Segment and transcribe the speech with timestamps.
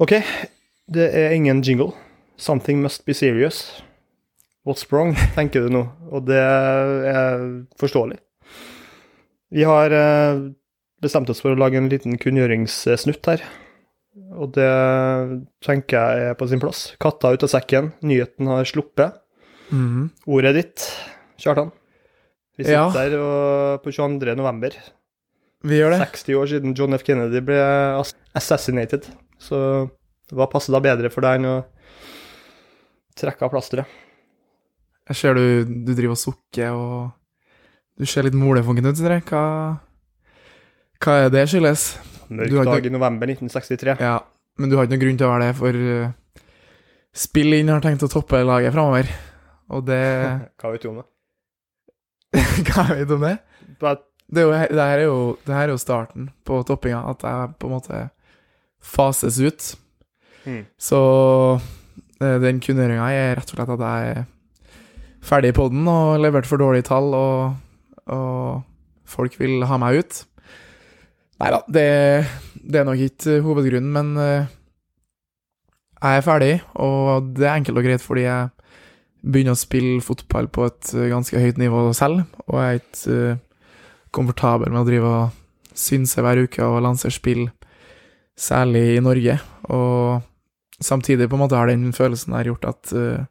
[0.00, 0.14] OK,
[0.88, 1.92] det er ingen jingle.
[2.40, 3.82] Something must be serious.
[4.64, 7.42] What's wrong, tenker du nå, og det er
[7.80, 8.18] forståelig.
[9.50, 10.40] Vi har eh,
[11.02, 13.42] bestemt oss for å lage en liten kunngjøringssnutt her.
[14.40, 14.68] Og det
[15.64, 16.90] tenker jeg er på sin plass.
[17.02, 19.16] Katta ut av sekken, nyheten har sluppet.
[19.74, 20.08] Mm.
[20.30, 20.86] Ordet er ditt,
[21.40, 21.72] Kjartan.
[22.58, 23.20] Vi sitter Ja.
[23.24, 24.34] og, på 22.
[24.36, 24.74] november,
[25.64, 26.00] Vi gjør det.
[26.08, 27.02] 60 år siden John F.
[27.04, 27.58] Kennedy ble
[28.36, 29.08] assassinated.
[29.40, 29.58] Så
[30.30, 31.56] hva passer da bedre for deg enn å
[33.18, 33.98] trekke av plasteret?
[35.10, 39.18] Jeg ser du, du driver og sukker, og du ser litt molefunken ut, Sindre.
[39.26, 39.42] Hva,
[41.02, 41.88] hva er det skyldes?
[42.30, 43.96] Mørk dag ikke- i november 1963.
[43.98, 44.20] Ja,
[44.56, 46.44] men du har ikke noen grunn til å være det, for uh,
[47.10, 49.10] Spill inn har tenkt å toppe laget framover.
[49.74, 50.04] Og det
[50.60, 51.08] Hva vet du om det?
[52.70, 53.36] Hva vet du om det?
[53.80, 54.06] But...
[54.30, 57.24] Det, er jo, det, her er jo, det her er jo starten på toppinga, at
[57.26, 58.02] jeg på en måte
[58.80, 59.68] fases ut.
[60.44, 60.64] Mm.
[60.80, 61.00] Så
[62.20, 64.22] eh, den kunngjøringa er rett og slett at jeg er
[65.24, 67.58] ferdig på den og leverte for dårlige tall, og,
[68.08, 68.62] og
[69.08, 70.22] folk vil ha meg ut.
[71.40, 71.90] Nei da, det,
[72.60, 74.56] det er nok ikke hovedgrunnen, men eh,
[76.00, 78.48] jeg er ferdig, og det er enkelt og greit fordi jeg
[79.20, 83.40] begynner å spille fotball på et ganske høyt nivå selv, og jeg er ikke eh,
[84.10, 87.44] komfortabel med å drive og synse hver uke og lansere spill,
[88.40, 89.36] særlig i Norge.
[89.68, 90.22] Og
[90.80, 93.26] samtidig på en måte har den følelsen her gjort at uh,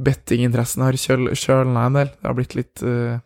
[0.00, 2.12] bettinginteressen har kjøl, kjølna en del.
[2.14, 3.18] Det har blitt litt, uh,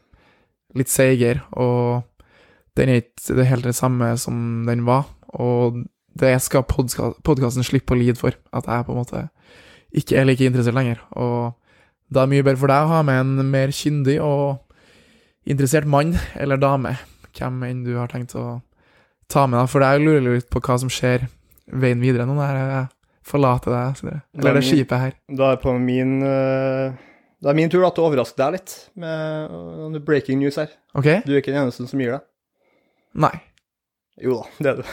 [0.75, 2.05] litt seigere, og
[2.79, 5.07] den er ikke det helt det samme som den var.
[5.35, 5.85] Og
[6.19, 9.27] det skal podkasten slippe å lide for, at jeg på en måte
[9.95, 11.01] ikke er like interessert lenger.
[11.19, 11.55] Og
[12.11, 14.61] da er det mye bedre for deg å ha med en mer kyndig og
[15.51, 16.97] interessert mann eller dame,
[17.35, 18.63] hvem enn du har tenkt å
[19.31, 19.71] ta med deg.
[19.73, 21.27] For jeg lurer litt på hva som skjer
[21.73, 22.85] veien videre nå når jeg
[23.25, 24.21] forlater deg.
[24.39, 25.17] Eller det skipet her.
[25.33, 26.95] Da er, på min, eh,
[27.41, 30.73] det er min tur da, til å overraske deg litt med noen breaking news her.
[30.93, 31.11] OK?
[31.25, 32.27] Du er ikke den eneste som gir deg.
[33.25, 33.35] Nei.
[34.23, 34.85] Jo da, det er du.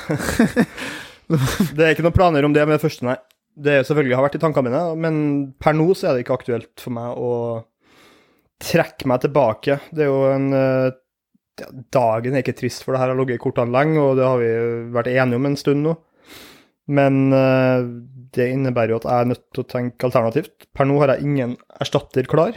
[1.77, 3.17] det er ikke noen planer om det med det første, nei.
[3.61, 5.15] Det er selvfølgelig har vært i tankene mine, men
[5.59, 7.33] per nå så er det ikke aktuelt for meg å
[8.61, 9.77] trekke meg tilbake.
[9.91, 10.93] Det er jo en eh,
[11.93, 14.37] Dagen er ikke trist, for det her har ligget i kortene lenge, og det har
[14.41, 14.49] vi
[14.95, 15.95] vært enige om en stund nå.
[16.91, 17.85] Men eh,
[18.35, 20.67] det innebærer jo at jeg er nødt til å tenke alternativt.
[20.75, 22.55] Per nå har jeg ingen erstatter klar.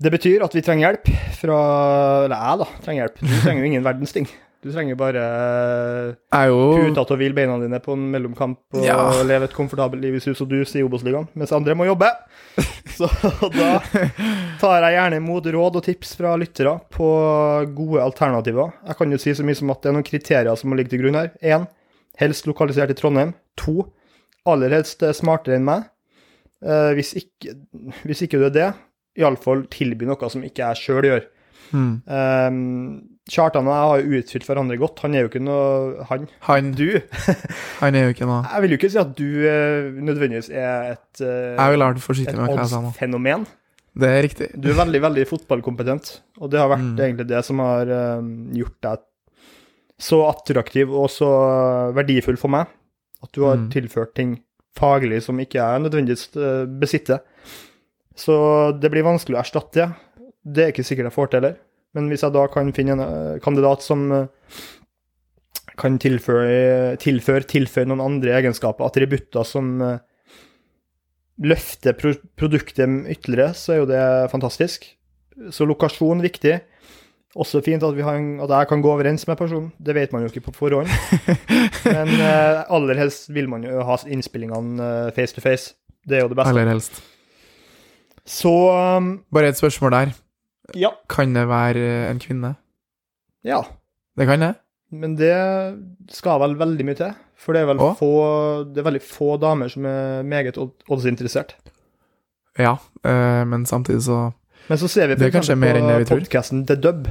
[0.00, 1.56] Det betyr at vi trenger hjelp fra
[2.24, 3.18] Eller jeg, da, trenger hjelp.
[3.20, 4.28] Du trenger jo ingen verdens ting.
[4.60, 8.96] Du trenger bare Jeg er puta til hvile beina dine på en mellomkamp og Ja.
[9.24, 12.10] leve et komfortabelt liv i sus og dus i Obos-ligaen, mens andre må jobbe.
[13.00, 13.08] Så
[13.54, 13.68] da
[14.60, 17.08] tar jeg gjerne imot råd og tips fra lyttere på
[17.76, 18.74] gode alternativer.
[18.86, 20.92] Jeg kan jo si så mye som at det er noen kriterier som må ligge
[20.92, 21.32] til grunn her.
[21.40, 21.64] Én,
[22.20, 23.32] helst lokalisert i Trondheim.
[23.62, 23.86] To,
[24.48, 25.88] aller helst eh, smartere enn meg.
[26.60, 27.56] Eh, hvis, ikke,
[28.04, 28.70] hvis ikke du er det,
[29.20, 31.24] iallfall tilby noe som ikke jeg sjøl gjør.
[31.70, 31.92] Mm.
[32.04, 32.60] Um,
[33.30, 34.98] Kjartan og jeg har jo utfylt hverandre godt.
[35.04, 36.24] Han er jo ikke noe Han.
[36.48, 36.88] Han, Du.
[37.80, 40.96] han er jo ikke noe Jeg vil jo ikke si at du eh, nødvendigvis er
[40.96, 42.90] et, uh, Jeg vil være forsiktig med hva jeg sa nå.
[42.90, 43.46] odds-fenomen.
[44.00, 44.48] Det er riktig.
[44.54, 46.98] Du er veldig, veldig fotballkompetent, og det har vært Mm.
[47.06, 48.20] egentlig det som har eh,
[48.60, 48.98] gjort deg
[50.00, 51.28] så attraktiv og så
[51.94, 52.66] verdifull for meg.
[53.22, 53.68] At du har Mm.
[53.70, 54.38] tilført ting
[54.78, 57.20] faglig som ikke jeg nødvendigvis eh, besitter.
[58.16, 59.90] Så det blir vanskelig å erstatte det.
[60.44, 61.56] Det er ikke sikkert jeg får til heller.
[61.96, 64.60] Men hvis jeg da kan finne en eh, kandidat som eh,
[65.80, 69.98] kan tilføre, tilføre, tilføre noen andre egenskaper, attributter som eh,
[71.40, 74.02] løfter pro produktet ytterligere, så er jo det
[74.32, 74.86] fantastisk.
[75.50, 76.58] Så lokasjon er viktig.
[77.40, 79.70] Også fint at, vi har en, at jeg kan gå overens med personen.
[79.78, 80.90] Det vet man jo ikke på forhånd.
[81.86, 85.76] Men eh, aller helst vil man jo ha innspillingene face to face.
[86.06, 86.54] Det er jo det beste.
[86.54, 87.02] Aller helst.
[88.26, 90.12] Så um, Bare et spørsmål der.
[90.74, 90.90] Ja.
[91.08, 92.54] Kan det være eh, en kvinne?
[93.44, 93.62] Ja.
[94.18, 94.54] Det kan det?
[94.92, 95.34] Men det
[96.10, 97.12] skal vel veldig mye til.
[97.40, 98.08] For det er vel få,
[98.74, 101.54] det er veldig få damer som er meget odd- oddsinteressert.
[102.58, 102.74] Ja,
[103.04, 104.32] eh, men samtidig så
[104.68, 106.18] Men så ser vi Det for eksempel på tror.
[106.18, 107.08] podcasten The Dub,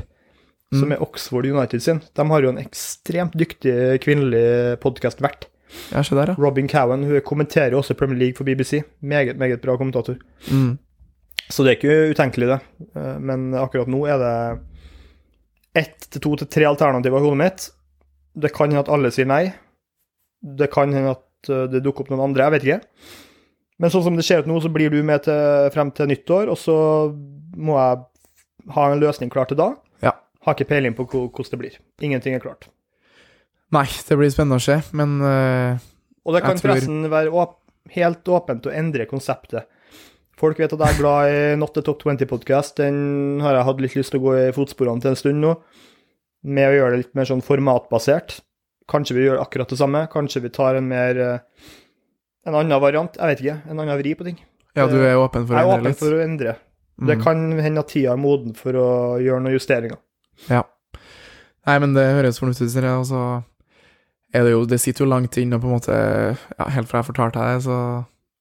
[0.74, 0.92] som Mm.
[0.92, 2.02] er Oxford United sin.
[2.16, 5.48] De har jo en ekstremt dyktig kvinnelig podkastvert.
[5.92, 6.02] Ja.
[6.38, 8.84] Robin Cowan hun kommenterer også Premier League for BBC.
[9.02, 10.16] Meget, meget bra kommentator.
[10.52, 10.78] Mm.
[11.50, 12.60] Så det er ikke utenkelig, det.
[12.96, 14.34] Eh, Men akkurat nå er det
[15.80, 17.70] ett til to til tre alternativer i hodet mitt.
[18.40, 19.54] Det kan hende at alle sier nei.
[20.42, 22.80] Det kan hende at eh, det dukker opp noen andre, jeg vet ikke.
[23.80, 26.50] Men sånn som det ser ut nå, så blir du med til, frem til nyttår,
[26.52, 26.76] og så
[27.56, 29.70] må jeg ha en løsning klar til da.
[30.04, 30.12] Ja.
[30.46, 31.78] Har ikke peiling på hvordan det blir.
[32.04, 32.68] Ingenting er klart.
[33.72, 35.78] Nei, det blir spennende å se, men uh,
[36.26, 37.56] Og det kan forresten tror- være åp
[37.96, 39.70] helt åpent å endre konseptet.
[40.40, 42.78] Folk vet at jeg er glad i Not the Top 20-podkast.
[42.80, 45.56] Den har jeg hatt litt lyst til å gå i fotsporene til en stund nå,
[46.48, 48.38] med å gjøre det litt mer sånn formatbasert.
[48.90, 50.06] Kanskje vi gjør akkurat det samme.
[50.14, 51.68] Kanskje vi tar en mer eh,
[52.48, 53.12] En annen variant.
[53.20, 53.58] Jeg vet ikke.
[53.70, 54.38] En annen vri på ting.
[54.80, 55.84] Ja, du er åpen for å endre litt?
[55.84, 56.56] Jeg er åpen for å endre.
[57.00, 57.24] Det Mm.
[57.24, 58.88] kan hende at tida er moden for å
[59.20, 59.98] gjøre noen justeringer.
[60.50, 60.64] Ja.
[61.68, 63.22] Nei, men det høres fornuftig ut, og så
[64.34, 67.10] er det jo Det sitter jo langt inne, på en måte ja, Helt fra jeg
[67.12, 67.78] fortalte deg det, så,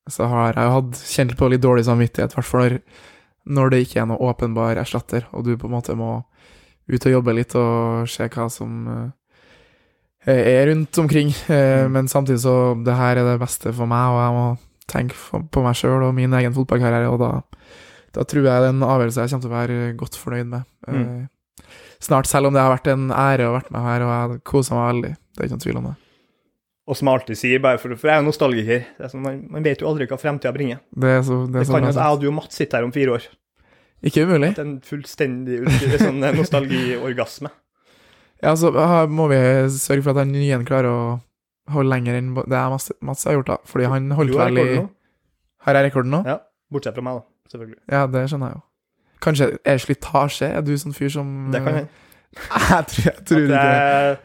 [0.08, 2.80] så har jeg hatt kjent på litt dårlig samvittighet, i hvert fall når,
[3.58, 6.22] når det ikke er noe åpenbar erstatter, og du på en måte må
[6.88, 8.86] ut og jobbe litt og se hva som
[10.28, 11.34] eh, er rundt omkring.
[11.48, 11.92] Eh, Mm.
[11.92, 14.46] Men samtidig så Det her er det beste for meg, og jeg må
[14.88, 15.14] tenke
[15.52, 17.42] på meg sjøl og min egen fotballkarriere, og da,
[18.16, 20.62] da tror jeg det er en avgjørelse jeg kommer til å være godt fornøyd med.
[20.88, 21.02] Mm.
[21.04, 21.64] Eh,
[22.00, 24.44] snart, selv om det har vært en ære å ha vært med her, og jeg
[24.44, 25.12] koser meg veldig.
[25.18, 25.96] Det er ikke noen tvil om det.
[26.88, 29.20] Og som jeg alltid sier, bare for, for jeg er jo nostalgiker det er sånn,
[29.24, 30.78] man, man vet jo aldri hva fremtida bringer.
[30.96, 32.56] Det er så, det Det er det kan jo at jeg og du og Mats
[32.56, 33.26] sitter her om fire år.
[34.08, 34.52] Ikke umulig.
[34.56, 35.58] Det er en fullstendig
[36.00, 37.50] sånn eh, nostalgiorgasme.
[38.38, 39.38] Ja, så her må vi
[39.74, 40.98] sørge for at han nye klarer å
[41.74, 43.56] holde lenger enn det er Mats, Mats har gjort, da.
[43.66, 44.66] Fordi han holdt vel i.
[45.66, 46.20] Har jeg rekorden nå?
[46.22, 46.36] Ja.
[46.70, 47.26] Bortsett fra meg, da.
[47.50, 47.80] Selvfølgelig.
[47.90, 48.62] Ja, det skjønner jeg jo.
[49.26, 50.52] Kanskje er slitasje?
[50.54, 51.90] Er du sånn fyr som Det kan hende.
[52.38, 54.18] Jeg tror, jeg At tror det, ikke er-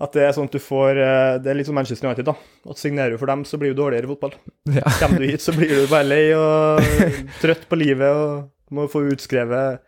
[0.00, 2.32] at det er sånn at du får eh, Det er litt som Manchester United, da.
[2.72, 4.32] At signerer du for dem, så blir du dårligere i fotball.
[4.72, 4.88] ja.
[4.98, 6.80] Kommer du hit, så blir du bare lei og
[7.42, 9.82] trøtt på livet og må få utskrevet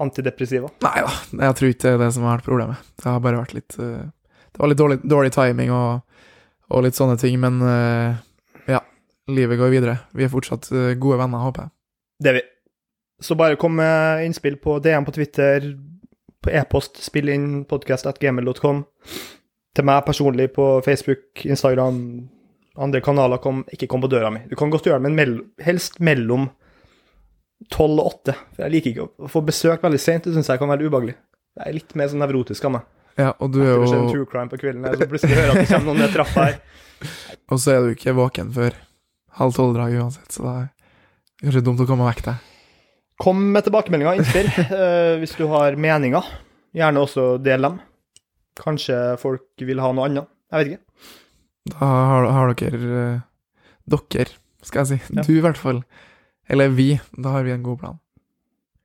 [0.00, 0.70] antidepressiva.
[0.86, 1.10] Nei da,
[1.48, 2.86] jeg tror ikke det er det som har vært problemet.
[3.02, 4.06] Det har bare vært litt eh,
[4.54, 6.22] Det var litt dårlig, dårlig timing og,
[6.70, 8.14] og litt sånne ting, men eh,
[8.76, 8.80] ja.
[9.30, 9.98] Livet går videre.
[10.16, 11.74] Vi er fortsatt gode venner, håper jeg.
[12.22, 12.46] Det er vi.
[13.20, 15.68] Så bare kom med innspill på DM på Twitter,
[16.40, 18.80] på e-post, spill inn podcast.gmail.com.
[19.76, 21.98] Til meg personlig på Facebook, Instagram,
[22.80, 23.38] andre kanaler.
[23.42, 24.40] Kom, ikke kom på døra mi.
[24.50, 26.48] Du kan godt gjøre det, men mell helst mellom
[27.70, 28.34] tolv og åtte.
[28.56, 30.24] For jeg liker ikke å- få besøk veldig sent.
[30.24, 31.14] Det syns jeg kan være ubehagelig.
[31.60, 32.82] Jeg er litt mer sånn nevrotisk av meg.
[33.18, 35.68] Ja, og du er se en true crime på kvelden, så plutselig hører at det
[35.68, 36.60] kommer noen ned trappa her.
[37.50, 38.74] Og så er du ikke våken før
[39.40, 42.34] halv tolv-draget uansett, så det er ikke dumt å komme vekk deg.
[43.20, 46.24] Kom med tilbakemeldinger innspill eh, hvis du har meninger.
[46.76, 47.80] Gjerne også del dem.
[48.60, 50.30] Kanskje folk vil ha noe annet.
[50.50, 51.10] Jeg vet ikke.
[51.70, 53.26] Da har, har dere eh,
[53.90, 54.30] Dere,
[54.62, 55.16] skal jeg si.
[55.16, 55.24] Ja.
[55.26, 55.82] Du, i hvert fall.
[56.50, 56.92] Eller vi.
[57.16, 57.98] Da har vi en god plan.